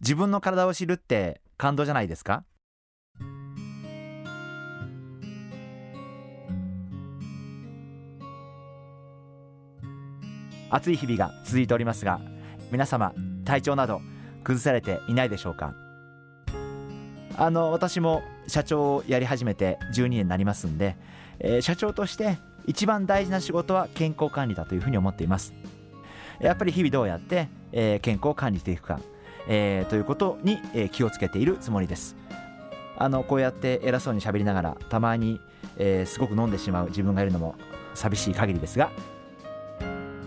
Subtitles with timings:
[0.00, 2.44] 自分の体を知るって感動じゃないですか？
[10.70, 12.20] 暑い日々が続いておりますが
[12.72, 13.12] 皆様
[13.44, 14.00] 体調など
[14.42, 15.74] 崩されていないでしょうか？
[17.36, 20.96] あの私も社長をやり始めて12年になりますんで、
[21.38, 25.54] えー、社長として一番大事な仕事は健康管理だというふうに思っています。
[26.40, 29.00] やっぱり日々どうやって、えー、健康を管理していくか、
[29.48, 32.16] えー、ということに、え気をつけているつもりです。
[32.96, 35.40] あのこうやって偉そうに喋りながらたまに、
[35.76, 37.56] えすごく飲んでしまう自分がいるのも
[37.94, 38.90] 寂しい限りですが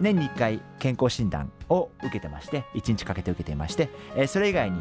[0.00, 4.78] 年に1回健康診断を受けてまして1日かけて受けていまして、えそれ以外に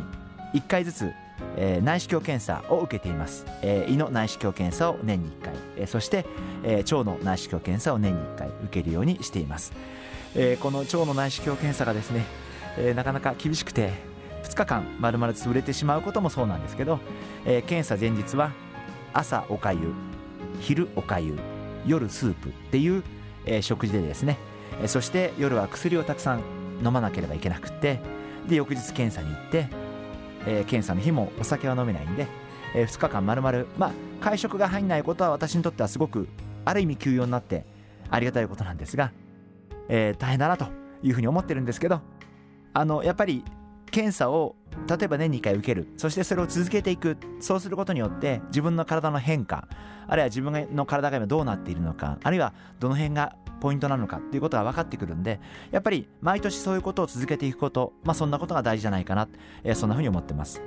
[0.53, 1.11] 1回ずつ、
[1.57, 6.25] え内視鏡検査を受けています、え胃の内視鏡検査を年に1回、えそして、
[6.63, 9.71] え腸の内視鏡検査を年に1回受けるようにしています、
[10.35, 12.25] えこの腸の内視鏡検査がですね、
[12.77, 14.14] えなかなか厳しくて
[14.45, 16.99] 2日間丸々潰れてしまうこともそうなんですけど、
[17.45, 18.51] え検査前日は
[19.13, 19.93] 朝おかゆ
[20.61, 21.37] 昼おかゆ
[21.85, 23.03] 夜スープっていう、
[23.45, 24.37] え食事でですね
[24.81, 26.41] えそして夜は薬をたくさん
[26.83, 27.99] 飲まなければいけなくて
[28.47, 29.67] で翌日検査に行って、
[30.45, 32.27] え、検査の日もお酒は飲めないんで、
[32.75, 36.27] え、2日間まるまるまあ会食が入んないことは私にとってはすごく
[36.65, 37.65] ある意味休養になって
[38.09, 39.11] ありがたいことなんですが、
[39.89, 40.67] えー、大変だなと
[41.01, 42.01] いうふうに思ってるんですけど
[42.73, 43.43] あのやっぱり
[43.95, 44.57] 検査を
[44.89, 45.87] 例えば年に1回受ける。
[45.95, 47.15] そしてそれを続けていく。
[47.39, 49.69] そうすることによって自分の体の変化
[50.07, 55.39] あるいは自分の体が今どうなっているのかあるいはどの辺がポイントなのかっていうことが分かってくるんで
[55.71, 59.29] やっぱり毎年そういうことを続けていくことまあそんなことが大事じゃないかな、
[59.63, 60.61] えー、そんなふうに思ってます。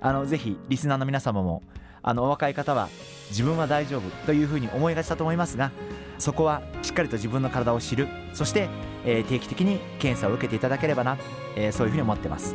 [0.00, 1.62] あのぜひリスナーの皆様も
[2.02, 2.88] あのお若い方は
[3.28, 5.70] 自分は大丈夫というふうに思いがちだと思いますが
[6.18, 8.08] そこはしっかりと自分の体を知る。
[8.32, 8.68] そして、
[9.06, 11.16] えー、定期的に検査を受けていただければな、
[11.54, 12.54] えー、そういうふうに思ってます。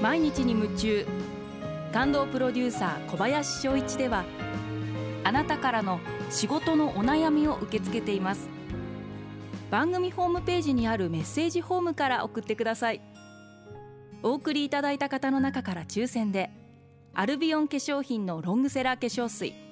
[0.00, 1.06] 毎日に夢中。
[1.92, 4.24] 感動プロデューサー小林翔一では
[5.24, 8.48] あなたからの仕事のお悩みを受け付けています。
[9.70, 13.02] 番組ホームページにあるメッセージフォームから送ってください。
[14.22, 16.50] お送りいただいた方の中から抽選で
[17.12, 19.71] アルビオン化粧品のロングセラー化粧水。